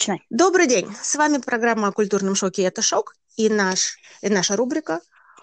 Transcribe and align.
Начинай. 0.00 0.24
Добрый 0.30 0.66
день. 0.66 0.90
С 0.98 1.14
вами 1.16 1.36
программа 1.36 1.88
о 1.88 1.92
культурном 1.92 2.34
шоке 2.34 2.62
«Это 2.62 2.80
шок» 2.80 3.16
и, 3.36 3.50
наш, 3.50 3.98
и 4.22 4.30
наша 4.30 4.56
рубрика 4.56 5.02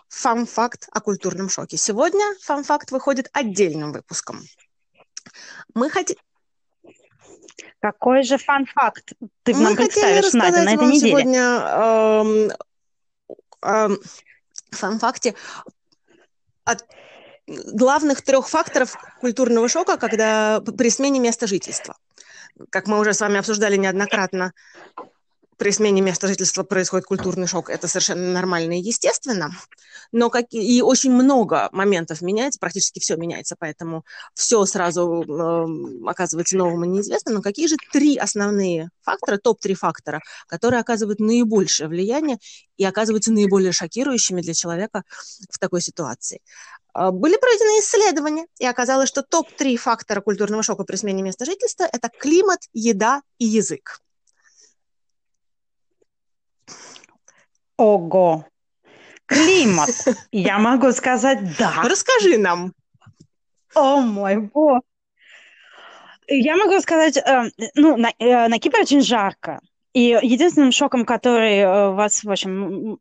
«Фан-факт 0.09 0.89
о 0.91 0.99
культурном 0.99 1.47
шоке». 1.47 1.77
Сегодня 1.77 2.25
фан-факт 2.41 2.89
выходит 2.89 3.29
отдельным 3.33 3.91
выпуском. 3.91 4.41
Мы 5.75 5.91
хотим... 5.91 6.17
Какой 7.79 8.23
же 8.23 8.39
фан-факт 8.39 9.13
ты 9.43 9.55
нам 9.55 9.75
представишь, 9.75 10.33
Надя, 10.33 10.63
на 10.63 10.73
этой 10.73 10.77
вам 10.77 10.89
неделе? 10.89 11.11
сегодня 11.11 11.41
эм, 11.69 12.51
эм, 13.61 13.99
фан-факте 14.71 15.35
от 16.63 16.83
главных 17.47 18.21
трех 18.21 18.49
факторов 18.49 18.95
культурного 19.19 19.67
шока, 19.69 19.97
когда 19.97 20.61
при 20.61 20.89
смене 20.89 21.19
места 21.19 21.47
жительства. 21.47 21.95
Как 22.69 22.87
мы 22.87 22.99
уже 22.99 23.13
с 23.13 23.21
вами 23.21 23.37
обсуждали 23.37 23.77
неоднократно, 23.77 24.53
при 25.57 25.71
смене 25.71 26.01
места 26.01 26.27
жительства 26.27 26.63
происходит 26.63 27.07
культурный 27.07 27.47
шок. 27.47 27.69
Это 27.69 27.87
совершенно 27.87 28.31
нормально 28.31 28.79
и 28.79 28.81
естественно. 28.81 29.51
Но 30.11 30.29
как... 30.29 30.45
и 30.51 30.81
очень 30.81 31.11
много 31.11 31.69
моментов 31.71 32.21
меняется, 32.21 32.59
практически 32.59 32.99
все 32.99 33.15
меняется, 33.15 33.55
поэтому 33.57 34.05
все 34.35 34.63
сразу 34.65 35.23
э, 35.23 36.07
оказывается 36.07 36.57
новым 36.57 36.85
и 36.85 36.87
неизвестным. 36.87 37.35
Но 37.35 37.41
какие 37.41 37.67
же 37.67 37.75
три 37.91 38.17
основные 38.17 38.89
фактора, 39.01 39.37
топ-3 39.37 39.73
фактора, 39.73 40.21
которые 40.47 40.79
оказывают 40.79 41.19
наибольшее 41.19 41.89
влияние 41.89 42.37
и 42.77 42.85
оказываются 42.85 43.31
наиболее 43.31 43.71
шокирующими 43.71 44.41
для 44.41 44.53
человека 44.53 45.03
в 45.49 45.57
такой 45.57 45.81
ситуации? 45.81 46.41
А, 46.97 47.11
Были 47.11 47.37
проведены 47.37 47.79
исследования, 47.79 48.47
и 48.57 48.65
оказалось, 48.65 49.07
что 49.07 49.21
топ-3 49.21 49.77
фактора 49.77 50.19
культурного 50.19 50.63
шока 50.63 50.83
при 50.83 50.95
смене 50.95 51.21
места 51.21 51.45
жительства– 51.45 51.83
это 51.93 52.09
климат, 52.09 52.61
еда 52.73 53.21
и 53.37 53.45
язык. 53.45 54.01
Ого! 57.77 58.47
Климат! 59.27 59.91
Я 60.31 60.57
могу 60.57 60.91
сказать 60.91 61.55
да. 61.59 61.83
Расскажи 61.83 62.39
нам. 62.39 62.73
О 63.75 64.01
мой 64.01 64.37
бог! 64.37 64.81
Я 66.27 66.57
могу 66.57 66.81
сказать, 66.81 67.17
э, 67.17 67.51
ну, 67.75 67.95
на, 67.95 68.11
э, 68.17 68.47
на 68.47 68.57
Кипре 68.57 68.81
очень 68.81 69.01
жарко. 69.01 69.61
И 69.97 70.15
единственным 70.21 70.71
шоком, 70.71 71.05
который 71.05 71.57
э, 71.57 71.89
вас, 71.89 72.23
в 72.23 72.29
общем, 72.29 72.99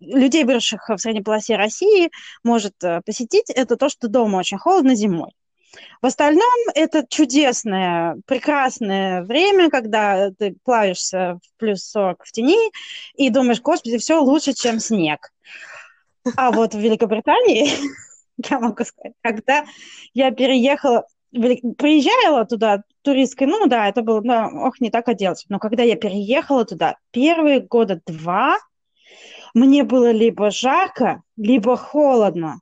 людей, 0.00 0.44
выросших 0.44 0.88
в 0.88 0.96
средней 0.96 1.20
полосе 1.20 1.56
России, 1.56 2.10
может 2.42 2.82
э, 2.82 3.02
посетить, 3.04 3.50
это 3.50 3.76
то, 3.76 3.90
что 3.90 4.08
дома 4.08 4.38
очень 4.38 4.56
холодно 4.56 4.94
зимой. 4.94 5.32
В 6.00 6.06
остальном 6.06 6.48
это 6.74 7.04
чудесное, 7.06 8.16
прекрасное 8.24 9.24
время, 9.24 9.68
когда 9.68 10.30
ты 10.30 10.56
плавишься 10.64 11.34
в 11.34 11.58
плюс 11.58 11.82
40 11.84 12.24
в 12.24 12.32
тени 12.32 12.70
и 13.14 13.28
думаешь, 13.28 13.60
господи, 13.60 13.98
все 13.98 14.18
лучше, 14.18 14.54
чем 14.54 14.80
снег. 14.80 15.30
А 16.34 16.50
вот 16.50 16.72
в 16.72 16.78
Великобритании, 16.78 17.72
я 18.50 18.58
могу 18.58 18.84
сказать, 18.84 19.12
когда 19.20 19.66
я 20.14 20.30
переехала, 20.30 21.04
приезжала 21.32 22.44
туда 22.44 22.82
туристской, 23.02 23.46
ну 23.46 23.66
да, 23.66 23.88
это 23.88 24.02
было, 24.02 24.20
да, 24.22 24.48
ох, 24.48 24.80
не 24.80 24.90
так 24.90 25.08
оделась. 25.08 25.44
Но 25.48 25.58
когда 25.58 25.82
я 25.82 25.96
переехала 25.96 26.64
туда, 26.64 26.96
первые 27.10 27.60
года 27.60 28.00
два 28.06 28.58
мне 29.54 29.82
было 29.84 30.10
либо 30.10 30.50
жарко, 30.50 31.22
либо 31.36 31.76
холодно. 31.76 32.60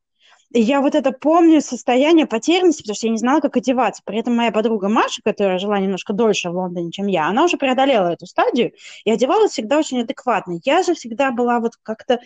И 0.53 0.61
я 0.61 0.81
вот 0.81 0.95
это 0.95 1.13
помню 1.13 1.61
состояние 1.61 2.27
потерянности, 2.27 2.83
потому 2.83 2.95
что 2.95 3.07
я 3.09 3.13
не 3.13 3.19
знала, 3.19 3.41
как 3.41 3.57
одеваться. 3.57 4.03
При 4.05 4.19
этом 4.19 4.35
моя 4.37 4.53
подруга 4.53 4.89
Маша, 4.89 5.21
которая 5.25 5.59
жила 5.59 5.79
немножко 5.79 6.13
дольше 6.13 6.51
в 6.51 6.55
Лондоне, 6.55 6.93
чем 6.93 7.09
я, 7.09 7.27
она 7.27 7.45
уже 7.45 7.57
преодолела 7.57 8.09
эту 8.09 8.27
стадию 8.27 8.73
и 9.05 9.11
одевалась 9.11 9.53
всегда 9.53 9.79
очень 9.79 10.01
адекватно. 10.01 10.59
Я 10.65 10.83
же 10.83 10.95
всегда 10.95 11.33
была 11.33 11.59
вот 11.59 11.73
как-то, 11.83 12.21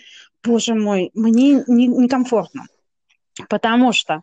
боже 0.45 0.75
мой, 0.75 1.11
мне 1.15 1.65
не- 1.67 1.87
некомфортно. 1.87 2.67
Потому 3.49 3.93
что 3.93 4.23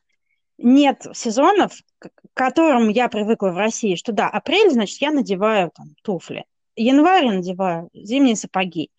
нет 0.57 1.05
сезонов, 1.13 1.73
к 1.99 2.09
которым 2.33 2.89
я 2.89 3.07
привыкла 3.09 3.49
в 3.49 3.57
России, 3.57 3.95
что 3.95 4.11
да, 4.11 4.27
апрель, 4.27 4.69
значит, 4.71 5.01
я 5.01 5.11
надеваю 5.11 5.71
там 5.75 5.95
туфли. 6.03 6.45
Январь 6.75 7.25
я 7.25 7.33
надеваю 7.33 7.89
зимние 7.93 8.35
сапоги. 8.35 8.89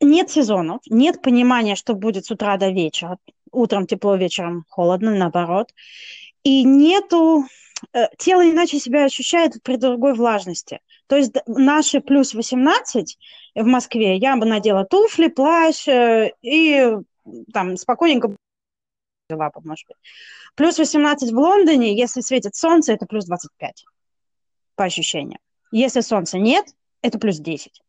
Нет 0.00 0.30
сезонов, 0.30 0.80
нет 0.88 1.22
понимания, 1.22 1.74
что 1.74 1.94
будет 1.94 2.26
с 2.26 2.30
утра 2.30 2.56
до 2.56 2.70
вечера. 2.70 3.18
Утром 3.50 3.86
тепло, 3.86 4.14
вечером 4.14 4.64
холодно, 4.68 5.14
наоборот. 5.14 5.72
И 6.44 6.62
нету... 6.62 7.44
э, 7.92 8.06
Тело 8.16 8.48
иначе 8.48 8.78
себя 8.78 9.04
ощущает 9.04 9.60
при 9.62 9.76
другой 9.76 10.14
влажности. 10.14 10.80
То 11.08 11.16
есть 11.16 11.34
наши 11.46 12.00
плюс 12.00 12.34
18 12.34 13.18
в 13.56 13.64
Москве, 13.64 14.16
я 14.16 14.36
бы 14.36 14.46
надела 14.46 14.84
туфли, 14.84 15.28
плащ 15.28 15.88
э, 15.88 16.32
и 16.42 16.92
там 17.52 17.76
спокойненько 17.76 18.36
бы, 19.36 19.60
может 19.64 19.86
быть. 19.86 19.96
Плюс 20.54 20.78
18 20.78 21.32
в 21.32 21.38
Лондоне, 21.38 21.96
если 21.96 22.20
светит 22.20 22.54
солнце, 22.54 22.92
это 22.92 23.06
плюс 23.06 23.26
25 23.26 23.84
по 24.74 24.84
ощущениям. 24.84 25.40
Если 25.70 26.00
солнца 26.00 26.38
нет, 26.38 26.66
это 27.02 27.18
плюс 27.18 27.38
10. 27.38 27.82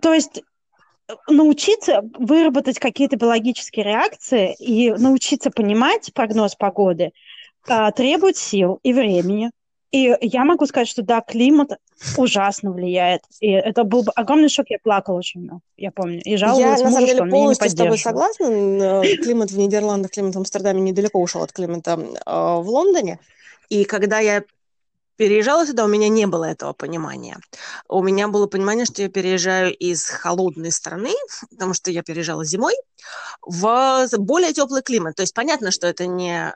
То 0.00 0.12
есть 0.12 0.42
э, 1.08 1.14
научиться 1.28 2.02
выработать 2.18 2.78
какие-то 2.78 3.16
биологические 3.16 3.84
реакции 3.84 4.54
и 4.58 4.90
научиться 4.92 5.50
понимать 5.50 6.12
прогноз 6.12 6.54
погоды 6.54 7.12
а, 7.68 7.90
требует 7.92 8.36
сил 8.36 8.80
и 8.82 8.92
времени. 8.92 9.50
И 9.92 10.14
я 10.20 10.44
могу 10.44 10.66
сказать, 10.66 10.88
что 10.88 11.02
да, 11.02 11.20
климат 11.20 11.72
ужасно 12.16 12.72
влияет. 12.72 13.22
И 13.40 13.50
это 13.50 13.84
был 13.84 14.02
бы 14.02 14.12
огромный 14.12 14.48
шок. 14.48 14.66
Я 14.68 14.78
плакала 14.82 15.16
очень 15.16 15.42
много, 15.42 15.60
я 15.76 15.90
помню. 15.90 16.20
И 16.24 16.32
Я, 16.32 16.38
жаловалась 16.38 16.82
на 16.82 16.90
самом 16.90 17.06
деле, 17.06 17.18
что 17.18 17.30
полностью 17.30 17.70
с 17.70 17.74
тобой 17.74 17.98
согласна. 17.98 18.44
Н- 18.44 19.16
Климат 19.22 19.50
в 19.50 19.58
Нидерландах, 19.58 20.10
климат 20.10 20.34
в 20.34 20.38
Амстердаме 20.38 20.80
недалеко 20.80 21.20
ушел 21.20 21.42
от 21.42 21.52
климата 21.52 21.98
э, 21.98 22.30
в 22.30 22.68
Лондоне. 22.68 23.18
И 23.68 23.84
когда 23.84 24.18
я 24.18 24.44
переезжала 25.16 25.66
сюда, 25.66 25.84
у 25.84 25.88
меня 25.88 26.08
не 26.08 26.26
было 26.26 26.44
этого 26.44 26.72
понимания. 26.72 27.38
У 27.88 28.02
меня 28.02 28.28
было 28.28 28.46
понимание, 28.46 28.84
что 28.84 29.02
я 29.02 29.08
переезжаю 29.08 29.74
из 29.74 30.08
холодной 30.08 30.70
страны, 30.70 31.12
потому 31.50 31.74
что 31.74 31.90
я 31.90 32.02
переезжала 32.02 32.44
зимой, 32.44 32.74
в 33.42 34.06
более 34.18 34.52
теплый 34.52 34.82
климат. 34.82 35.16
То 35.16 35.22
есть 35.22 35.34
понятно, 35.34 35.70
что 35.70 35.86
это 35.86 36.06
не 36.06 36.54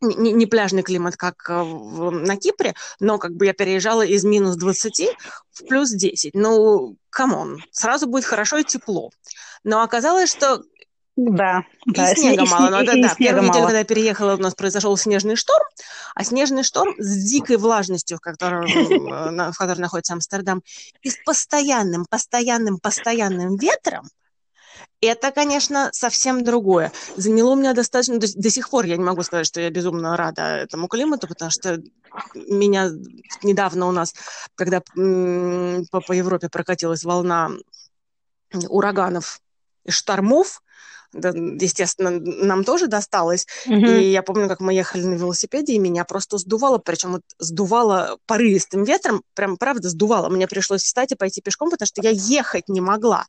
не, 0.00 0.32
не 0.32 0.46
пляжный 0.46 0.82
климат, 0.82 1.16
как 1.16 1.48
э, 1.48 1.62
в- 1.62 2.10
на 2.10 2.36
Кипре, 2.36 2.74
но 3.00 3.18
как 3.18 3.32
бы 3.34 3.46
я 3.46 3.52
переезжала 3.52 4.04
из 4.04 4.24
минус 4.24 4.56
20 4.56 5.08
в 5.52 5.66
плюс 5.66 5.90
10. 5.90 6.34
Ну, 6.34 6.96
come 7.10 7.40
on, 7.40 7.62
сразу 7.70 8.06
будет 8.06 8.24
хорошо 8.24 8.58
и 8.58 8.64
тепло. 8.64 9.10
Но 9.64 9.82
оказалось, 9.82 10.30
что 10.30 10.62
Да, 11.16 11.64
и 11.86 11.92
да, 11.92 12.12
сне- 12.12 12.16
снега 12.16 12.44
и 12.44 12.48
мало. 12.48 12.66
сне- 12.66 12.70
Но 12.70 12.82
и- 12.82 12.86
да, 12.86 12.92
и 12.92 13.02
да, 13.02 13.08
снега 13.08 13.16
первую 13.18 13.42
неделю, 13.44 13.54
мало. 13.54 13.66
когда 13.68 13.78
я 13.78 13.84
переехала, 13.86 14.34
у 14.34 14.38
нас 14.38 14.54
произошел 14.54 14.94
снежный 14.98 15.34
шторм, 15.36 15.64
а 16.14 16.24
снежный 16.24 16.62
шторм 16.62 16.94
с 16.98 17.16
дикой 17.30 17.56
влажностью, 17.56 18.18
в 18.18 18.20
которой, 18.20 18.70
э, 18.70 19.50
в 19.52 19.56
которой 19.56 19.80
находится 19.80 20.12
Амстердам, 20.12 20.62
и 21.00 21.10
с 21.10 21.16
постоянным, 21.24 22.04
постоянным, 22.10 22.78
постоянным 22.78 23.56
ветром, 23.56 24.06
это, 25.00 25.30
конечно, 25.30 25.90
совсем 25.92 26.42
другое. 26.44 26.92
Заняло 27.16 27.52
у 27.52 27.56
меня 27.56 27.74
достаточно... 27.74 28.18
То 28.18 28.26
есть 28.26 28.40
до 28.40 28.50
сих 28.50 28.70
пор 28.70 28.86
я 28.86 28.96
не 28.96 29.04
могу 29.04 29.22
сказать, 29.22 29.46
что 29.46 29.60
я 29.60 29.70
безумно 29.70 30.16
рада 30.16 30.42
этому 30.42 30.88
климату, 30.88 31.28
потому 31.28 31.50
что 31.50 31.80
меня 32.34 32.90
недавно 33.42 33.86
у 33.86 33.92
нас, 33.92 34.14
когда 34.54 34.80
по, 34.80 36.00
по 36.00 36.12
Европе 36.12 36.48
прокатилась 36.48 37.04
волна 37.04 37.50
ураганов 38.68 39.40
и 39.84 39.90
штормов, 39.90 40.62
естественно, 41.16 42.10
нам 42.10 42.64
тоже 42.64 42.86
досталось. 42.86 43.46
Мгм. 43.66 43.86
И 43.86 44.10
я 44.10 44.22
помню, 44.22 44.48
как 44.48 44.60
мы 44.60 44.72
ехали 44.74 45.04
на 45.04 45.14
велосипеде, 45.14 45.74
и 45.74 45.78
меня 45.78 46.04
просто 46.04 46.38
сдувало, 46.38 46.78
причем 46.78 47.12
вот 47.12 47.22
сдувало 47.38 48.18
порывистым 48.26 48.84
ветром, 48.84 49.22
прям 49.34 49.56
правда 49.56 49.88
сдувало. 49.88 50.28
Мне 50.28 50.46
пришлось 50.46 50.82
встать 50.82 51.12
и 51.12 51.16
пойти 51.16 51.40
пешком, 51.40 51.70
потому 51.70 51.86
что 51.86 52.02
я 52.02 52.10
ехать 52.10 52.68
не 52.68 52.80
могла. 52.80 53.26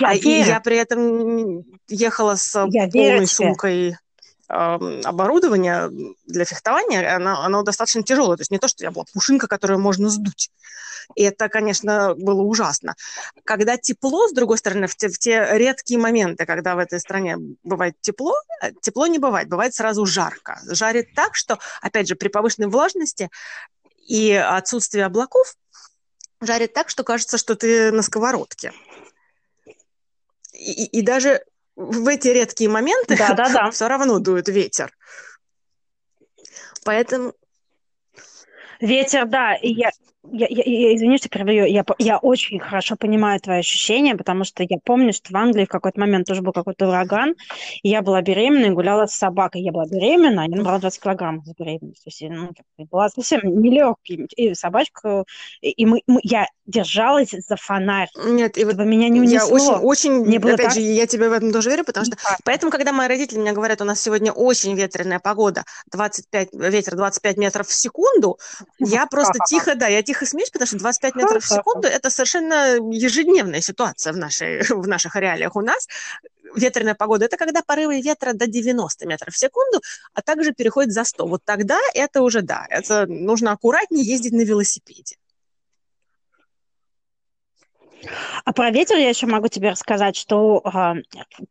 Я 0.00 0.08
А, 0.08 0.14
и 0.14 0.20
верю. 0.20 0.48
я 0.48 0.60
при 0.60 0.76
этом 0.76 1.64
ехала 1.88 2.36
с 2.36 2.54
Я 2.70 2.88
полной 2.88 3.26
сумкой 3.26 3.96
оборудования 4.48 5.90
для 6.26 6.44
фехтования, 6.44 7.16
оно, 7.16 7.42
оно 7.42 7.62
достаточно 7.62 8.02
тяжелое. 8.02 8.36
То 8.36 8.42
есть 8.42 8.50
не 8.50 8.58
то, 8.58 8.68
что 8.68 8.84
я 8.84 8.90
была 8.90 9.04
пушинка, 9.12 9.46
которую 9.48 9.80
можно 9.80 10.08
сдуть. 10.08 10.50
И 11.14 11.22
это, 11.22 11.48
конечно, 11.48 12.14
было 12.14 12.42
ужасно. 12.42 12.94
Когда 13.44 13.76
тепло, 13.76 14.28
с 14.28 14.32
другой 14.32 14.58
стороны, 14.58 14.86
в 14.86 14.96
те, 14.96 15.08
в 15.08 15.18
те 15.18 15.48
редкие 15.52 16.00
моменты, 16.00 16.46
когда 16.46 16.74
в 16.74 16.78
этой 16.78 16.98
стране 16.98 17.36
бывает 17.62 17.94
тепло, 18.00 18.34
э, 18.62 18.72
тепло 18.80 19.06
не 19.06 19.18
бывает, 19.18 19.48
бывает 19.48 19.74
сразу 19.74 20.04
жарко. 20.04 20.60
Жарит 20.68 21.14
так, 21.14 21.34
что, 21.34 21.58
опять 21.80 22.08
же, 22.08 22.16
при 22.16 22.28
повышенной 22.28 22.68
влажности 22.68 23.30
и 24.06 24.32
отсутствии 24.32 25.00
облаков 25.00 25.54
жарит 26.40 26.74
так, 26.74 26.88
что 26.88 27.04
кажется, 27.04 27.38
что 27.38 27.54
ты 27.54 27.92
на 27.92 28.02
сковородке. 28.02 28.72
И- 30.52 30.86
и 30.86 31.02
даже 31.02 31.44
в 31.76 32.08
эти 32.08 32.28
редкие 32.28 32.70
моменты 32.70 33.16
Да-да-да. 33.16 33.70
все 33.70 33.86
равно 33.88 34.18
дует 34.18 34.48
ветер. 34.48 34.92
Поэтому 36.84 37.34
Ветер, 38.80 39.26
да. 39.26 39.54
И 39.54 39.72
я, 39.72 39.90
я, 40.32 40.46
я, 40.48 40.62
я 40.64 40.96
извини, 40.96 41.18
что 41.18 41.28
перебью. 41.28 41.64
Я, 41.66 41.84
я 41.98 42.18
очень 42.18 42.58
хорошо 42.58 42.96
понимаю 42.96 43.40
твои 43.40 43.60
ощущения, 43.60 44.14
потому 44.14 44.44
что 44.44 44.62
я 44.62 44.78
помню, 44.84 45.12
что 45.12 45.32
в 45.32 45.36
Англии 45.36 45.64
в 45.64 45.68
какой-то 45.68 46.00
момент 46.00 46.26
тоже 46.26 46.42
был 46.42 46.52
какой-то 46.52 46.88
ураган, 46.88 47.34
и 47.82 47.88
я 47.88 48.02
была 48.02 48.22
беременна 48.22 48.66
и 48.66 48.70
гуляла 48.70 49.06
с 49.06 49.14
собакой. 49.14 49.62
Я 49.62 49.72
была 49.72 49.86
беременна, 49.86 50.42
я 50.42 50.48
набрала 50.48 50.78
20 50.78 51.02
килограмм 51.02 51.44
с 51.44 51.54
беременностью. 51.54 52.04
То 52.04 52.24
есть, 52.24 52.56
ну, 52.78 52.86
была 52.90 53.08
совсем 53.08 53.40
нелегкий. 53.44 54.26
И 54.36 54.54
собачку, 54.54 55.26
и 55.60 55.86
мы, 55.86 56.02
мы, 56.06 56.20
я 56.22 56.46
держалась 56.66 57.30
за 57.30 57.56
фонарь, 57.56 58.08
Нет, 58.24 58.58
и 58.58 58.64
вот 58.64 58.76
меня 58.76 59.08
не 59.08 59.20
унесло. 59.20 59.56
Я 59.56 59.78
очень, 59.78 59.84
очень, 59.84 60.12
Мне 60.24 60.38
было 60.38 60.54
опять 60.54 60.66
так... 60.66 60.74
же, 60.74 60.80
я 60.80 61.06
тебе 61.06 61.28
в 61.28 61.32
этом 61.32 61.52
тоже 61.52 61.70
верю, 61.70 61.84
потому 61.84 62.04
что... 62.06 62.16
Да. 62.16 62.36
Поэтому, 62.44 62.72
когда 62.72 62.92
мои 62.92 63.08
родители 63.08 63.38
мне 63.38 63.52
говорят, 63.52 63.80
у 63.80 63.84
нас 63.84 64.00
сегодня 64.00 64.32
очень 64.32 64.74
ветреная 64.74 65.20
погода, 65.20 65.64
25, 65.92 66.48
ветер 66.52 66.96
25 66.96 67.36
метров 67.36 67.68
в 67.68 67.74
секунду, 67.74 68.38
я 68.78 69.06
просто 69.10 69.38
тихо, 69.46 69.74
да, 69.76 69.86
я 69.86 70.02
тихо 70.02 70.15
смеюсь, 70.24 70.50
потому 70.50 70.66
что 70.66 70.78
25 70.78 71.14
метров 71.16 71.44
в 71.44 71.48
секунду– 71.48 71.88
это 71.88 72.10
совершенно 72.10 72.76
ежедневная 72.90 73.60
ситуация 73.60 74.12
в, 74.12 74.16
нашей, 74.16 74.62
в 74.68 74.86
наших 74.86 75.16
реалиях. 75.16 75.56
У 75.56 75.60
нас 75.60 75.86
ветреная 76.54 76.94
погода– 76.94 77.24
это 77.26 77.36
когда 77.36 77.62
порывы 77.62 78.00
ветра 78.00 78.32
до 78.32 78.46
90 78.46 79.06
метров 79.06 79.34
в 79.34 79.38
секунду, 79.38 79.80
а 80.14 80.22
также 80.22 80.52
переходит 80.52 80.92
за 80.92 81.04
100. 81.04 81.26
Вот 81.26 81.42
тогда 81.44 81.78
это 81.94 82.22
уже, 82.22 82.42
да, 82.42 82.66
это 82.70 83.06
нужно 83.06 83.52
аккуратнее 83.52 84.04
ездить 84.04 84.32
на 84.32 84.42
велосипеде. 84.42 85.16
А 88.44 88.52
про 88.52 88.70
ветер 88.70 88.96
я 88.96 89.08
еще 89.08 89.26
могу 89.26 89.48
тебе 89.48 89.70
рассказать, 89.70 90.16
что 90.16 90.62
э, 90.64 90.94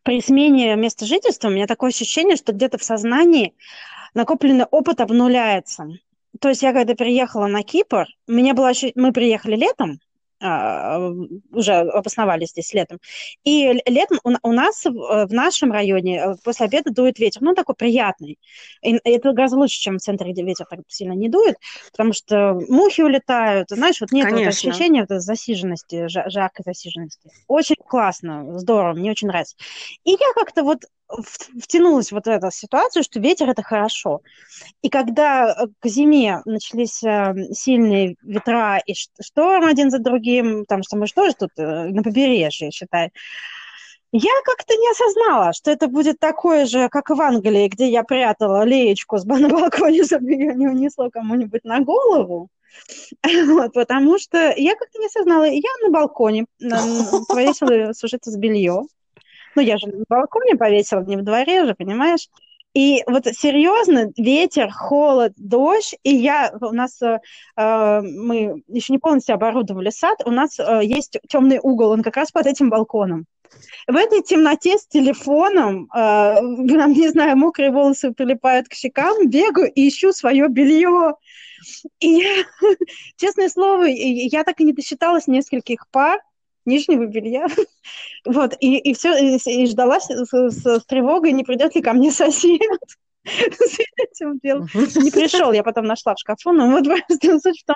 при 0.03 0.21
смене 0.21 0.75
места 0.75 1.06
жительства 1.06 1.50
у 1.50 1.51
меня 1.51 1.67
такое 1.67 1.89
ощущение, 1.89 2.38
что 2.38 2.53
где-то 2.53 2.77
в 2.77 2.83
сознании 2.83 3.56
накопленный 4.13 4.65
опыт 4.65 5.01
обнуляется. 5.01 5.88
То 6.42 6.50
есть 6.50 6.62
я 6.62 6.74
когда 6.74 6.96
приехала 6.96 7.48
на 7.48 7.64
Кипр, 7.64 8.06
меня 8.28 8.54
было 8.54 8.70
ощущение, 8.70 8.94
мы 8.96 9.14
приехали 9.14 9.56
летом, 9.56 10.00
а, 10.42 11.00
уже 11.52 11.74
обосновались 11.74 12.50
здесь 12.50 12.74
летом. 12.74 13.00
И 13.46 13.82
летом 13.86 14.20
у, 14.24 14.52
нас 14.52 14.84
в, 14.84 15.26
в 15.28 15.34
нашем 15.34 15.72
районе 15.72 16.20
э, 16.20 16.36
после 16.44 16.66
обеда 16.66 16.92
дует 16.92 17.20
ветер, 17.20 17.42
ну, 17.42 17.56
такой 17.56 17.74
приятный. 17.74 18.38
И 18.82 19.00
это 19.04 19.32
гораздо 19.32 19.58
лучше, 19.58 19.80
чем 19.80 19.98
в 19.98 20.02
центре, 20.02 20.34
где 20.34 20.44
ветер 20.44 20.66
так 20.70 20.80
сильно 20.90 21.14
не 21.14 21.30
дует, 21.30 21.56
потому 21.92 22.12
что 22.12 22.60
мухи 22.68 23.02
улетают, 23.02 23.70
знаешь, 23.70 24.02
вот 24.02 24.12
нет 24.12 24.30
вот 24.32 24.46
ощущения 24.46 25.06
вот 25.10 25.22
засиженности, 25.22 26.08
жаркой 26.08 26.64
засиженности. 26.66 27.30
Очень 27.48 27.76
классно, 27.76 28.60
здорово, 28.60 28.94
мне 28.94 29.12
очень 29.12 29.30
нравится. 29.30 29.56
И 30.04 30.12
я 30.12 30.34
как-то 30.36 30.64
вот 30.64 30.82
втянулась 31.07 32.12
вот 32.12 32.25
в 32.25 32.30
эту 32.30 32.52
ситуацию, 32.52 33.04
что 33.04 33.19
ветер 33.19 33.50
это 33.50 33.63
хорошо. 33.63 34.22
И 34.81 34.90
когда 34.90 35.50
э, 35.50 35.68
к 35.80 35.88
зиме 35.88 36.42
начались 36.46 37.04
э, 37.04 37.34
сильные 37.52 38.16
ветра 38.24 38.81
и 38.86 38.94
шторм 38.94 39.66
один 39.66 39.92
за 39.92 40.00
другим, 40.00 40.66
там 40.66 40.84
что 40.84 40.98
мы 40.98 41.07
что 41.07 41.25
же 41.28 41.34
тут 41.34 41.52
э, 41.57 41.86
на 41.90 42.04
побережье, 42.04 42.72
считай, 42.72 43.12
я 44.12 44.31
как-то 44.46 44.75
не 44.75 44.92
осознала, 44.92 45.54
что 45.54 45.72
это 45.72 45.88
будет 45.88 46.19
такое 46.19 46.66
же, 46.66 46.88
как 46.90 47.10
в 47.10 47.22
Англии, 47.22 47.68
где 47.68 47.90
я 47.90 48.04
прятала 48.04 48.63
леечку 48.63 49.18
на 49.18 49.50
балконе, 49.50 50.04
чтобы 50.06 50.31
ее 50.31 50.56
не 50.56 50.68
унесло 50.68 51.10
кому-нибудь 51.10 51.63
на 51.63 51.81
голову. 51.81 52.50
Вот, 53.48 53.74
потому 53.74 54.18
что 54.19 54.54
я 54.56 54.75
как-то 54.75 55.00
не 55.00 55.08
осознала. 55.08 55.46
Я 55.46 55.69
на 55.84 55.90
балконе 55.92 56.46
повесила 56.60 57.94
сушиться 57.94 58.31
с 58.31 58.38
белье. 58.38 58.84
Ну, 59.56 59.62
я 59.62 59.78
же 59.78 59.88
на 59.88 60.04
балконе 60.10 60.56
повесила, 60.56 61.02
не 61.02 61.18
в 61.18 61.24
дворе 61.24 61.66
же, 61.66 61.75
понимаешь? 61.75 62.30
И 62.74 63.04
вот 63.07 63.25
серьезно, 63.25 64.12
ветер, 64.18 64.69
холод, 64.69 65.31
дождь, 65.38 65.96
и 66.04 66.13
я, 66.13 66.54
у 66.60 66.74
нас, 66.74 67.02
э, 67.02 67.19
э, 67.56 68.02
мы 68.02 68.63
еще 68.68 68.92
не 68.92 69.00
полностью 69.00 69.34
оборудовали 69.34 69.92
сад, 69.92 70.19
у 70.25 70.31
нас 70.31 70.60
э, 70.60 70.81
есть 70.84 71.18
темный 71.30 71.60
угол, 71.63 71.92
он 71.92 72.04
как 72.04 72.18
раз 72.18 72.34
под 72.34 72.48
этим 72.48 72.69
балконом. 72.69 73.28
В 73.88 73.96
этой 73.96 74.22
темноте 74.22 74.78
с 74.78 74.88
телефоном, 74.88 75.88
э, 75.96 76.36
не 76.42 77.08
знаю, 77.08 77.38
мокрые 77.38 77.72
волосы 77.72 78.12
прилипают 78.12 78.68
к 78.68 78.74
щекам, 78.74 79.30
бегаю 79.30 79.72
и 79.72 79.88
ищу 79.88 80.12
свое 80.12 80.50
белье. 80.50 81.13
И 82.01 82.25
честное 83.16 83.48
слово, 83.48 83.84
я 83.86 84.44
так 84.44 84.60
и 84.60 84.66
не 84.66 84.74
досчиталась 84.74 85.28
нескольких 85.28 85.88
пар, 85.92 86.19
нижнего 86.65 87.06
белья. 87.06 87.47
Вот, 88.25 88.56
и, 88.59 88.79
и 88.79 88.95
все, 88.95 89.15
и, 89.15 89.38
и 89.38 89.67
ждала 89.67 90.00
с, 90.00 90.07
с, 90.07 90.33
с 90.33 90.85
тревогой, 90.85 91.31
не 91.31 91.44
придет 91.44 91.75
ли 91.75 91.81
ко 91.83 91.94
мне 91.94 92.12
сосед 92.12 92.59
с 93.23 93.79
этим 93.97 94.39
делом. 94.39 94.67
Не 94.73 95.12
пришел, 95.12 95.51
я 95.51 95.62
потом 95.62 95.85
нашла 95.85 96.15
в 96.15 96.19
шкафу, 96.19 96.51
но 96.51 96.71
вот 96.71 96.85
суть 97.09 97.62
в 97.62 97.65
том, 97.65 97.75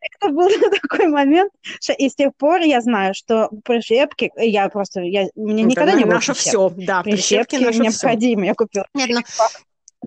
это 0.00 0.32
был 0.32 0.48
такой 0.82 1.08
момент, 1.08 1.52
что 1.80 1.92
и 1.92 2.08
с 2.08 2.14
тех 2.14 2.30
пор 2.36 2.60
я 2.60 2.80
знаю, 2.80 3.14
что 3.14 3.50
прищепки, 3.64 4.30
я 4.36 4.68
просто, 4.68 5.00
я, 5.00 5.26
мне 5.34 5.64
никогда 5.64 5.94
не 5.94 6.04
было 6.04 6.14
наше 6.14 6.34
все, 6.34 6.70
да, 6.76 7.02
прищепки, 7.02 7.56
прищепки 7.56 7.80
необходимы, 7.80 8.46
я 8.46 8.54
купила. 8.54 8.86
Нет, 8.94 9.10
но... 9.10 9.22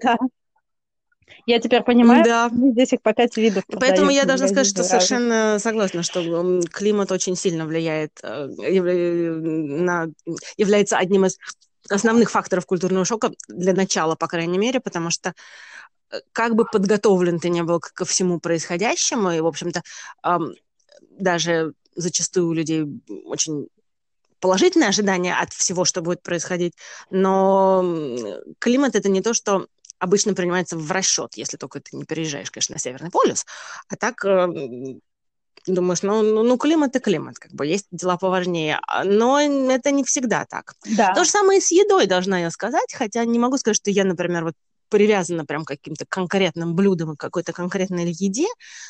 Да. 0.01 0.17
Я 1.45 1.59
теперь 1.59 1.83
понимаю, 1.83 2.24
да. 2.24 2.50
здесь 2.51 2.94
их 2.94 3.01
по 3.01 3.13
пять 3.13 3.38
видов. 3.38 3.63
Поэтому 3.68 4.09
я 4.09 4.25
должна 4.25 4.47
сказать, 4.47 4.68
что 4.68 4.83
совершенно 4.83 5.57
согласна, 5.59 6.01
что 6.01 6.62
климат 6.71 7.12
очень 7.12 7.36
сильно 7.36 7.65
влияет, 7.65 8.19
э, 8.24 8.47
на, 8.47 10.07
является 10.57 10.97
одним 10.97 11.25
из 11.25 11.38
основных 11.89 12.31
факторов 12.31 12.65
культурного 12.65 13.06
шока 13.06 13.31
для 13.47 13.74
начала, 13.74 14.15
по 14.15 14.27
крайней 14.27 14.57
мере, 14.57 14.80
потому 14.80 15.12
что 15.12 15.33
э, 16.12 16.19
как 16.31 16.56
бы 16.56 16.65
подготовлен 16.65 17.39
ты 17.39 17.50
не 17.50 17.62
был 17.62 17.80
ко 17.80 18.06
всему 18.06 18.39
происходящему, 18.39 19.31
и, 19.31 19.39
в 19.39 19.48
общем-то, 19.48 19.83
даже 21.12 21.74
зачастую 21.95 22.48
у 22.48 22.53
людей 22.53 22.86
очень 23.25 23.68
положительные 24.39 24.89
ожидания 24.89 25.36
от 25.36 25.53
всего, 25.53 25.86
что 25.86 26.01
будет 26.01 26.24
происходить, 26.24 26.74
но 27.09 27.86
климат 28.59 28.95
это 28.95 29.09
не 29.09 29.21
то, 29.21 29.33
что 29.33 29.68
обычно 30.00 30.33
принимается 30.33 30.77
в 30.77 30.92
расчет, 30.92 31.36
если 31.36 31.57
только 31.57 31.80
ты 31.80 31.95
не 31.95 32.06
переезжаешь, 32.06 32.51
конечно, 32.51 32.74
на 32.74 32.80
Северный 32.80 33.12
полюс. 33.12 33.45
А 33.89 33.95
так 33.95 34.24
э, 34.25 34.47
думаешь, 35.68 36.01
ну, 36.01 36.21
ну, 36.21 36.44
ну, 36.44 36.57
климат 36.57 36.95
и 36.95 37.00
климат, 37.00 37.39
как 37.39 37.51
бы 37.51 37.65
есть 37.65 37.88
дела 37.92 38.18
поважнее. 38.18 38.80
А, 38.88 39.03
но 39.03 39.39
это 39.39 39.92
не 39.92 40.03
всегда 40.03 40.45
так. 40.45 40.74
Да. 40.86 41.13
То 41.13 41.24
же 41.24 41.30
самое 41.30 41.59
и 41.59 41.62
с 41.62 41.71
едой, 41.71 42.06
должна 42.07 42.39
я 42.39 42.51
сказать, 42.51 42.94
хотя 42.94 43.25
не 43.25 43.39
могу 43.39 43.57
сказать, 43.57 43.77
что 43.77 43.92
я, 43.92 44.03
например, 44.03 44.45
вот 44.45 44.53
привязана 44.89 45.45
прям 45.45 45.65
к 45.65 45.69
каким-то 45.69 46.06
конкретным 46.07 46.75
блюдам 46.75 47.13
и 47.13 47.18
какой-то 47.18 47.53
конкретной 47.53 48.12
еде, 48.12 48.48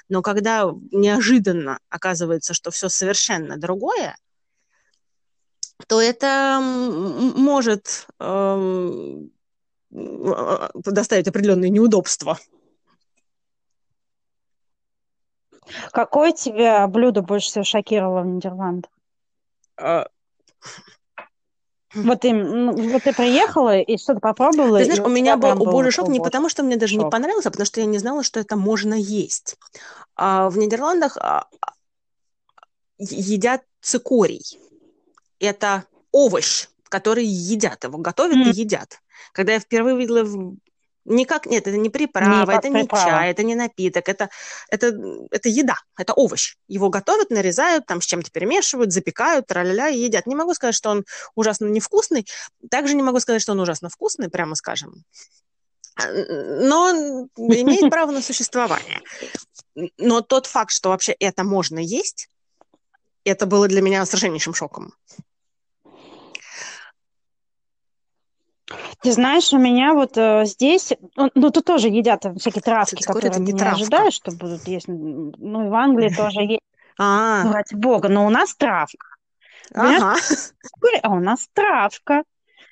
но 0.09 0.21
когда 0.21 0.69
неожиданно 0.91 1.79
оказывается, 1.89 2.53
что 2.53 2.71
все 2.71 2.89
совершенно 2.89 3.57
другое, 3.57 4.17
то 5.87 6.01
это 6.01 6.59
может 6.61 8.07
эм, 8.19 9.31
доставить 9.89 11.27
определенные 11.27 11.69
неудобства. 11.69 12.37
Какое 15.91 16.31
тебя 16.31 16.87
блюдо 16.87 17.21
больше 17.21 17.47
всего 17.47 17.63
шокировало 17.63 18.21
в 18.21 18.27
Нидерландах? 18.27 18.91
А... 19.77 20.07
Вот 21.93 22.21
ты, 22.21 22.33
ну, 22.33 22.73
вот 22.91 23.03
ты 23.03 23.13
приехала 23.13 23.79
и 23.79 23.97
что-то 23.97 24.19
попробовала. 24.19 24.79
Ты 24.79 24.85
знаешь, 24.85 24.99
у 24.99 25.07
меня 25.07 25.37
был 25.37 25.55
божий 25.55 25.91
шок 25.91 26.09
не 26.09 26.19
потому, 26.19 26.49
что 26.49 26.61
мне 26.61 26.75
даже 26.75 26.95
шок. 26.95 27.05
не 27.05 27.09
понравилось, 27.09 27.45
а 27.45 27.51
потому 27.51 27.65
что 27.65 27.79
я 27.79 27.85
не 27.85 27.97
знала, 27.99 28.21
что 28.21 28.39
это 28.39 28.57
можно 28.57 28.93
есть. 28.93 29.57
А 30.15 30.49
в 30.49 30.57
Нидерландах 30.57 31.15
а, 31.17 31.47
едят 32.97 33.63
цикорий. 33.81 34.43
Это 35.39 35.85
овощ, 36.11 36.67
который 36.95 37.25
едят, 37.25 37.83
его 37.83 37.97
готовят 37.97 38.37
mm. 38.37 38.51
и 38.51 38.61
едят. 38.61 39.01
Когда 39.33 39.53
я 39.53 39.59
впервые 39.59 39.97
видела 39.97 40.23
Никак 41.07 41.45
нет, 41.45 41.67
это 41.67 41.77
не 41.77 41.91
приправа, 41.91 42.51
не 42.51 42.57
это 42.57 42.69
не 42.69 42.79
приправа. 42.79 43.05
чай, 43.05 43.29
это 43.29 43.43
не 43.43 43.53
напиток, 43.53 44.09
это, 44.09 44.29
это, 44.69 44.87
это 45.29 45.49
еда, 45.49 45.75
это 45.99 46.13
овощ. 46.13 46.55
Его 46.67 46.89
готовят, 46.89 47.29
нарезают, 47.29 47.85
там 47.85 48.01
с 48.01 48.05
чем-то 48.05 48.31
перемешивают, 48.31 48.91
запекают, 48.91 49.45
тра-ля-ля, 49.45 49.89
и 49.89 49.99
едят. 49.99 50.25
Не 50.25 50.35
могу 50.35 50.55
сказать, 50.55 50.73
что 50.73 50.89
он 50.89 51.05
ужасно 51.35 51.67
невкусный, 51.67 52.25
также 52.71 52.95
не 52.95 53.03
могу 53.03 53.19
сказать, 53.19 53.43
что 53.43 53.51
он 53.51 53.59
ужасно 53.59 53.89
вкусный, 53.89 54.29
прямо 54.29 54.55
скажем. 54.55 55.03
А, 55.95 56.07
но 56.07 56.89
имеет 57.37 57.91
право 57.91 58.09
на 58.09 58.23
существование. 58.23 59.01
Но 59.99 60.21
тот 60.21 60.47
факт, 60.47 60.71
что 60.71 60.89
вообще 60.89 61.11
это 61.19 61.43
можно 61.43 61.77
есть, 61.77 62.29
это 63.25 63.45
было 63.45 63.67
для 63.67 63.81
меня 63.83 64.03
совершеннейшим 64.07 64.55
шоком. 64.55 64.93
Ты 69.05 69.11
знаешь, 69.11 69.53
у 69.53 69.59
меня 69.59 69.93
вот 69.93 70.17
э, 70.17 70.45
здесь, 70.45 70.91
ну, 71.15 71.29
ну, 71.35 71.51
тут 71.51 71.63
тоже 71.63 71.89
едят 71.89 72.25
всякие 72.39 72.63
травки, 72.63 72.95
Кстати, 72.95 73.05
которые 73.05 73.31
ты 73.31 73.39
не, 73.39 73.53
не 73.53 73.61
ожидаешь, 73.61 74.15
что 74.15 74.31
будут 74.31 74.67
есть. 74.67 74.87
Ну, 74.87 75.65
и 75.65 75.69
в 75.69 75.75
Англии 75.75 76.09
тоже 76.09 76.41
есть. 76.41 76.61
А. 76.97 77.43
Ну, 77.43 77.51
ради 77.51 77.75
бога, 77.75 78.07
но 78.07 78.25
у 78.25 78.29
нас 78.29 78.55
травка. 78.55 79.07
Ага. 79.73 80.15
А 81.03 81.09
у 81.09 81.19
нас 81.19 81.49
травка. 81.53 82.23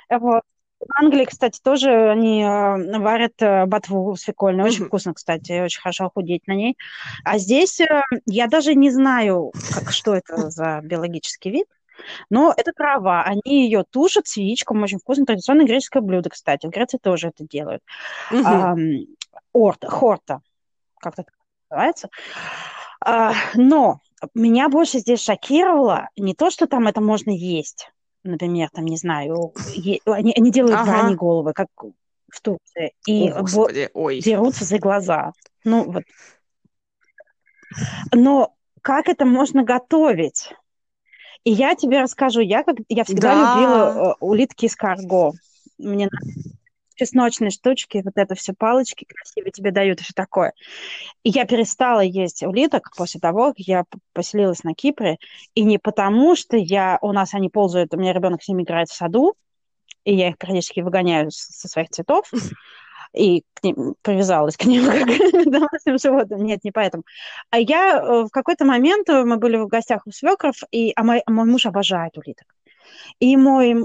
Вот. 0.09 0.43
В 0.79 0.99
Англии, 0.99 1.25
кстати, 1.25 1.59
тоже 1.61 1.89
они 2.09 2.41
э, 2.41 2.99
варят 2.99 3.33
э, 3.41 3.65
ботву 3.65 4.15
свекольную. 4.15 4.65
Очень 4.65 4.85
вкусно, 4.85 5.13
кстати, 5.13 5.61
очень 5.61 5.81
хорошо 5.81 6.09
худеть 6.09 6.47
на 6.47 6.53
ней. 6.53 6.77
А 7.25 7.37
здесь 7.37 7.79
э, 7.81 8.01
я 8.25 8.47
даже 8.47 8.75
не 8.75 8.91
знаю, 8.91 9.51
как, 9.73 9.91
что 9.91 10.15
это 10.15 10.49
за 10.49 10.79
биологический 10.81 11.51
вид. 11.51 11.67
Но 12.29 12.53
это 12.55 12.71
трава. 12.71 13.23
Они 13.23 13.63
ее 13.63 13.83
тушат 13.89 14.27
с 14.27 14.37
яичком. 14.37 14.81
Очень 14.83 14.99
вкусно. 14.99 15.25
Традиционное 15.25 15.65
греческое 15.65 16.01
блюдо, 16.01 16.29
кстати. 16.29 16.67
В 16.67 16.69
Греции 16.69 16.97
тоже 16.97 17.29
это 17.29 17.45
делают. 17.47 17.81
Ам, 18.31 18.77
орта, 19.51 19.89
хорта, 19.89 20.41
как-то 20.99 21.23
так 21.23 21.33
называется. 21.69 22.09
А, 23.05 23.33
но 23.55 23.99
меня 24.33 24.69
больше 24.69 24.99
здесь 24.99 25.21
шокировало 25.21 26.09
не 26.17 26.33
то, 26.33 26.49
что 26.49 26.67
там 26.67 26.87
это 26.87 27.01
можно 27.01 27.31
есть. 27.31 27.91
Например, 28.23 28.69
там, 28.71 28.85
не 28.85 28.97
знаю, 28.97 29.53
е- 29.73 29.99
они, 30.05 30.33
они 30.37 30.51
делают 30.51 30.79
Ага. 30.79 30.91
бараньи 30.91 31.15
головы, 31.15 31.51
как 31.53 31.67
в 32.29 32.41
Турции, 32.41 32.93
и 33.05 33.29
О, 33.29 33.41
Господи, 33.41 33.89
ой. 33.93 34.19
дерутся 34.21 34.63
за 34.63 34.79
глаза. 34.79 35.33
Ну, 35.65 35.91
вот. 35.91 36.03
Но 38.13 38.55
как 38.81 39.09
это 39.09 39.25
можно 39.25 39.63
готовить? 39.63 40.52
И 41.43 41.51
я 41.51 41.75
тебе 41.75 42.01
расскажу, 42.01 42.39
я, 42.41 42.63
как, 42.63 42.77
я 42.89 43.03
всегда 43.03 43.33
Да. 43.33 43.41
любила 43.41 44.13
э, 44.13 44.15
улитки 44.19 44.65
из 44.65 44.75
карго. 44.75 45.33
Мне 45.77 46.09
чесночные 46.95 47.49
штучки, 47.49 48.01
вот 48.03 48.13
это 48.15 48.35
все 48.35 48.53
палочки 48.53 49.05
красивые 49.05 49.51
тебе 49.51 49.71
дают 49.71 49.99
и 49.99 50.03
все 50.03 50.13
такое. 50.15 50.53
И 51.23 51.29
я 51.29 51.45
перестала 51.45 52.01
есть 52.01 52.43
улиток 52.43 52.91
после 52.95 53.19
того, 53.19 53.47
как 53.47 53.59
я 53.59 53.83
поселилась 54.13 54.63
на 54.63 54.73
Кипре. 54.73 55.17
И 55.55 55.63
не 55.63 55.79
потому, 55.79 56.35
что 56.35 56.55
я, 56.55 56.99
у 57.01 57.11
нас 57.11 57.33
они 57.33 57.49
ползают, 57.49 57.93
у 57.93 57.97
меня 57.97 58.13
ребенок 58.13 58.43
с 58.43 58.47
ними 58.47 58.63
играет 58.63 58.89
в 58.89 58.93
саду, 58.93 59.35
и 60.05 60.13
я 60.13 60.29
их 60.29 60.37
периодически 60.37 60.81
выгоняю 60.81 61.31
со 61.31 61.67
своих 61.67 61.89
цветов, 61.89 62.29
и 63.13 63.43
к 63.53 63.63
ним 63.63 63.95
привязалась 64.01 64.57
к 64.57 64.65
ним 64.65 64.85
как 64.91 65.07
к 65.07 65.49
домашним 65.49 65.97
животным. 65.97 66.43
Нет, 66.43 66.63
не 66.63 66.71
поэтому. 66.71 67.03
А 67.49 67.59
я 67.59 67.97
э, 67.97 68.23
в 68.23 68.29
какой-то 68.29 68.65
момент, 68.65 69.09
э, 69.09 69.23
мы 69.23 69.37
были 69.37 69.57
в 69.57 69.67
гостях 69.67 70.05
у 70.05 70.11
свекров, 70.11 70.55
и, 70.71 70.93
а 70.95 71.03
мой, 71.03 71.21
мой 71.27 71.45
муж 71.45 71.65
обожает 71.65 72.17
улиток. 72.17 72.47
И 73.19 73.37
мой, 73.37 73.71
э, 73.71 73.75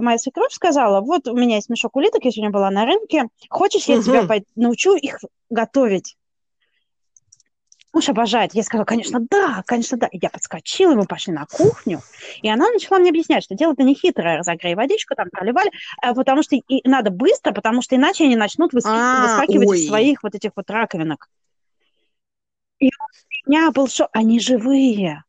моя 0.00 0.18
свекровь 0.18 0.52
сказала, 0.52 1.00
вот 1.00 1.26
у 1.28 1.36
меня 1.36 1.56
есть 1.56 1.68
мешок 1.68 1.96
улиток, 1.96 2.24
я 2.24 2.30
сегодня 2.30 2.52
была 2.52 2.70
на 2.70 2.84
рынке, 2.84 3.28
хочешь, 3.48 3.86
я 3.86 4.00
тебя 4.00 4.20
Мгм. 4.20 4.28
пой- 4.28 4.44
научу 4.56 4.94
их 4.94 5.18
готовить? 5.48 6.16
Муж 7.92 8.08
обожает. 8.08 8.54
Я 8.54 8.62
сказала, 8.62 8.84
конечно, 8.84 9.18
да, 9.30 9.64
конечно, 9.66 9.98
да. 9.98 10.06
И 10.06 10.18
я 10.22 10.30
подскочила, 10.30 10.94
мы 10.94 11.06
пошли 11.06 11.32
на 11.32 11.44
кухню, 11.46 12.00
и 12.40 12.48
она 12.48 12.70
начала 12.70 12.98
мне 13.00 13.10
объяснять, 13.10 13.42
что 13.42 13.56
дело-то 13.56 13.82
не 13.82 13.94
хитрое, 13.94 14.38
разогрей 14.38 14.76
водичку, 14.76 15.16
там 15.16 15.28
проливали, 15.30 15.70
а 16.00 16.14
потому 16.14 16.42
что 16.44 16.54
и 16.54 16.88
надо 16.88 17.10
быстро, 17.10 17.52
потому 17.52 17.82
что 17.82 17.96
иначе 17.96 18.24
они 18.24 18.36
начнут 18.36 18.72
выски- 18.72 18.88
А, 18.92 19.22
выскакивать 19.22 19.68
ой. 19.68 19.78
из 19.78 19.86
своих 19.88 20.22
вот 20.22 20.34
этих 20.36 20.52
вот 20.54 20.70
раковинок. 20.70 21.28
И 22.78 22.86
у 23.46 23.50
меня 23.50 23.70
был 23.72 23.88
шок. 23.88 24.08
Они 24.12 24.38
живые. 24.38 25.24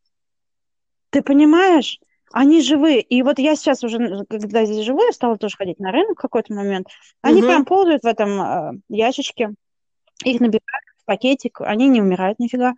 Ты 1.10 1.22
понимаешь? 1.24 2.00
Они 2.32 2.62
живые. 2.62 3.02
И 3.02 3.24
вот 3.24 3.40
я 3.40 3.56
сейчас 3.56 3.84
уже, 3.84 4.24
когда 4.30 4.64
здесь 4.66 4.86
живу, 4.86 5.04
я 5.04 5.12
стала 5.12 5.38
тоже 5.38 5.58
ходить 5.58 5.80
на 5.80 5.92
рынок 5.92 6.18
в 6.18 6.22
какой-то 6.22 6.54
момент. 6.54 6.88
Они 7.22 7.42
Мгм. 7.42 7.50
прям 7.50 7.66
ползают 7.66 8.04
в 8.04 8.08
этом 8.08 8.42
э, 8.42 8.72
ящичке. 8.88 9.50
Их 10.24 10.40
набирают 10.40 10.86
пакетик. 11.12 11.60
Они 11.60 11.90
не 11.90 12.02
умирают 12.02 12.40
нифига. 12.40 12.74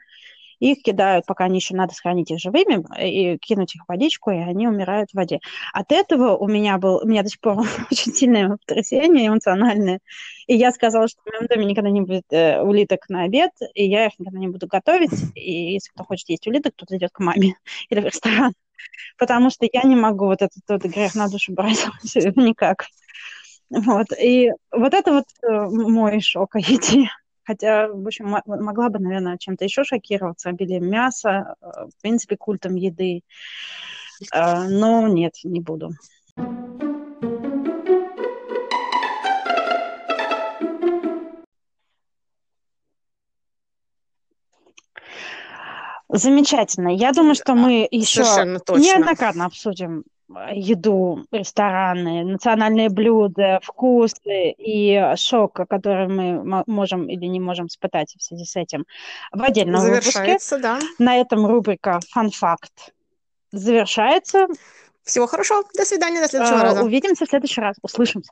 Их 0.59 0.81
кидают, 0.81 1.25
пока 1.25 1.43
они 1.43 1.57
еще 1.57 1.75
надо 1.75 1.93
сохранить 1.93 2.31
их 2.31 2.39
живыми, 2.39 2.83
и 2.99 3.37
кинуть 3.37 3.75
их 3.75 3.83
в 3.83 3.89
водичку, 3.89 4.31
и 4.31 4.37
они 4.37 4.67
умирают 4.67 5.11
в 5.11 5.15
воде. 5.15 5.39
От 5.73 5.91
этого 5.91 6.35
у 6.37 6.47
меня 6.47 6.77
был, 6.77 7.01
у 7.03 7.07
меня 7.07 7.21
до 7.21 7.29
сих 7.29 7.41
пор 7.41 7.57
очень 7.91 8.13
сильное 8.13 8.57
потрясение 8.65 9.27
эмоциональное. 9.27 9.99
И 10.47 10.55
я 10.55 10.71
сказала, 10.71 11.07
что 11.07 11.21
в 11.21 11.25
моем 11.29 11.47
доме 11.47 11.65
никогда 11.65 11.89
не 11.89 12.01
будет 12.01 12.23
э, 12.31 12.61
улиток 12.61 13.09
на 13.09 13.23
обед, 13.23 13.51
и 13.75 13.85
я 13.85 14.07
их 14.07 14.17
никогда 14.17 14.39
не 14.39 14.47
буду 14.47 14.67
готовить. 14.67 15.11
И 15.35 15.73
если 15.73 15.91
кто 15.91 16.05
хочет 16.05 16.29
есть 16.29 16.47
улиток, 16.47 16.73
тот 16.75 16.91
идет 16.91 17.11
к 17.11 17.19
маме 17.19 17.55
или 17.89 17.99
в 17.99 18.05
ресторан. 18.05 18.53
Потому 19.17 19.49
что 19.49 19.67
я 19.71 19.83
не 19.83 19.95
могу 19.95 20.25
вот 20.25 20.41
этот 20.41 20.63
вот 20.67 20.81
грех 20.83 21.13
на 21.13 21.27
душу 21.27 21.53
брать 21.53 21.85
никак. 22.37 22.85
Вот. 23.69 24.07
И 24.17 24.51
вот 24.71 24.93
это 24.93 25.11
вот 25.11 25.25
э, 25.41 25.67
мой 25.69 26.21
шок 26.21 26.55
о 26.55 26.59
еде. 26.59 27.09
Хотя, 27.45 27.87
в 27.89 28.05
общем, 28.05 28.27
мо- 28.27 28.43
могла 28.45 28.89
бы, 28.89 28.99
наверное, 28.99 29.37
чем-то 29.37 29.63
еще 29.65 29.83
шокироваться, 29.83 30.49
обилием 30.49 30.89
мяса, 30.89 31.55
э, 31.61 31.65
в 31.87 32.01
принципе, 32.01 32.37
культом 32.37 32.75
еды. 32.75 33.21
Э, 34.33 34.67
Но 34.69 35.07
нет, 35.07 35.33
не 35.43 35.59
буду. 35.59 35.91
Замечательно. 46.09 46.89
Я 46.89 47.11
думаю, 47.11 47.33
что 47.33 47.55
мы 47.55 47.87
еще 47.89 48.23
Совершенно 48.23 48.59
точно. 48.59 48.83
неоднократно 48.83 49.45
обсудим 49.45 50.03
еду, 50.51 51.25
рестораны, 51.31 52.23
национальные 52.23 52.89
блюда, 52.89 53.59
вкусы 53.63 54.51
и 54.57 55.13
шок, 55.15 55.53
который 55.53 56.07
мы 56.07 56.43
мо- 56.43 56.63
можем 56.67 57.07
или 57.09 57.25
не 57.25 57.39
можем 57.39 57.67
испытать 57.67 58.15
в 58.17 58.21
связи 58.23 58.45
с 58.45 58.55
этим 58.55 58.85
в 59.31 59.41
отдельном 59.43 59.81
выпуске. 59.81 60.11
Завершается, 60.11 60.59
да. 60.59 60.79
На 60.99 61.17
этом 61.17 61.45
рубрика 61.45 61.99
«Фан 62.11 62.31
факт» 62.31 62.93
завершается. 63.51 64.47
Всего 65.03 65.27
хорошего. 65.27 65.63
До 65.77 65.85
свидания, 65.85 66.21
до 66.21 66.27
следующего 66.27 66.59
Э, 66.59 66.63
раза. 66.63 66.83
Увидимся 66.83 67.25
в 67.25 67.29
следующий 67.29 67.61
раз. 67.61 67.75
Услышимся. 67.81 68.31